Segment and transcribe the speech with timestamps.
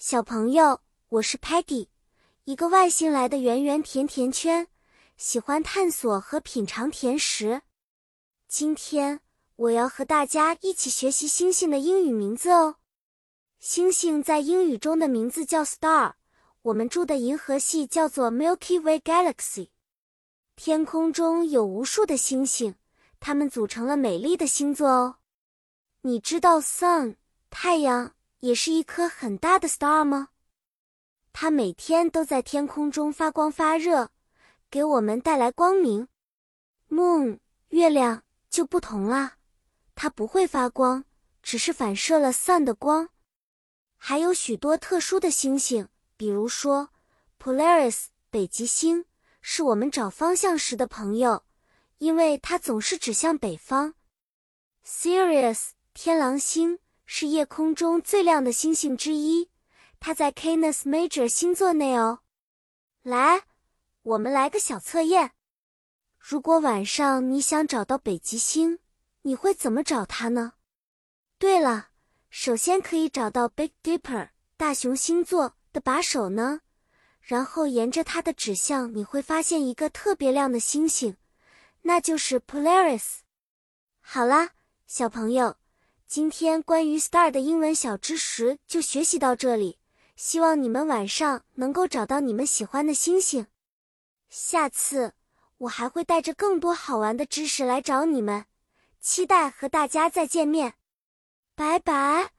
[0.00, 1.88] 小朋友，我是 Patty，
[2.44, 4.68] 一个外星来的圆圆甜甜圈，
[5.16, 7.62] 喜欢探索和品尝甜食。
[8.46, 9.18] 今天
[9.56, 12.76] 我要和大家一起学习星星的英语名字哦。
[13.58, 16.12] 星星在英语中的名字叫 star，
[16.62, 19.70] 我们住的银河系叫做 Milky Way Galaxy。
[20.54, 22.76] 天空中有无数的星星，
[23.18, 25.16] 它们组成了美丽的星座哦。
[26.02, 27.16] 你知道 sun
[27.50, 28.14] 太阳？
[28.40, 30.28] 也是一颗很大的 star 吗？
[31.32, 34.10] 它每天都在天空中发光发热，
[34.70, 36.08] 给我们带来光明。
[36.88, 37.38] Moon
[37.68, 39.36] 月亮就不同啦，
[39.94, 41.04] 它不会发光，
[41.42, 43.08] 只是反射了 sun 的光。
[43.96, 46.90] 还有许多特殊的星星，比如说
[47.38, 49.04] Polaris 北极星，
[49.40, 51.44] 是我们找方向时的朋友，
[51.98, 53.94] 因为它总是指向北方。
[54.86, 56.78] Sirius 天狼星。
[57.10, 59.48] 是夜空中最亮的星星之一，
[59.98, 62.20] 它在 Canis Major 星座内哦。
[63.02, 63.44] 来，
[64.02, 65.32] 我们来个小测验。
[66.18, 68.80] 如果晚上你想找到北极星，
[69.22, 70.52] 你会怎么找它呢？
[71.38, 71.88] 对了，
[72.28, 74.28] 首先可以找到 Big Dipper
[74.58, 76.60] 大熊星座的把手呢，
[77.22, 81.16] 然后沿着它的指向，你会发现一个特别亮的星星，
[81.80, 83.20] 那就是 Polaris。
[84.02, 84.50] 好啦，
[84.86, 85.56] 小朋友。
[86.08, 89.78] 今天关于 star 的英文小知识就学习到这里，
[90.16, 93.46] 希望你们晚上能够找到你们喜欢的星星。
[94.30, 95.12] 下次
[95.58, 98.46] 我还会带着更多好玩的知识来找你们，
[99.02, 100.72] 期待和大家再见面，
[101.54, 102.37] 拜拜。